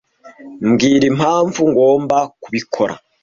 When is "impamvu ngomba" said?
1.11-2.17